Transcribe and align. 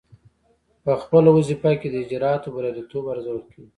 پخپله 0.85 1.29
وظیفه 1.37 1.71
کې 1.79 1.87
د 1.89 1.95
اجرااتو 2.03 2.53
بریالیتوب 2.55 3.03
ارزول 3.13 3.41
کیږي. 3.51 3.69